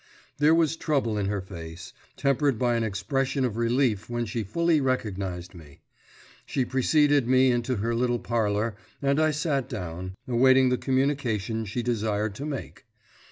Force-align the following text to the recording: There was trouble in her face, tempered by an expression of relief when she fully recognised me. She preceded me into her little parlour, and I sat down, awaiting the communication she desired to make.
There 0.39 0.55
was 0.55 0.77
trouble 0.77 1.15
in 1.15 1.27
her 1.27 1.41
face, 1.41 1.93
tempered 2.17 2.57
by 2.57 2.75
an 2.75 2.83
expression 2.83 3.45
of 3.45 3.55
relief 3.55 4.09
when 4.09 4.25
she 4.25 4.41
fully 4.41 4.81
recognised 4.81 5.53
me. 5.53 5.81
She 6.43 6.65
preceded 6.65 7.27
me 7.27 7.51
into 7.51 7.75
her 7.75 7.93
little 7.93 8.17
parlour, 8.17 8.75
and 8.99 9.19
I 9.19 9.29
sat 9.29 9.69
down, 9.69 10.15
awaiting 10.27 10.69
the 10.69 10.77
communication 10.79 11.65
she 11.65 11.83
desired 11.83 12.33
to 12.33 12.47
make. 12.47 12.87